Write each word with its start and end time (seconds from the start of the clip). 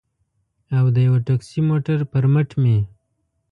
او 0.77 0.85
د 0.95 0.97
یوه 1.07 1.19
ټکسي 1.27 1.59
موټر 1.69 1.99
پر 2.11 2.25
مټ 2.33 2.49
مې. 2.61 2.77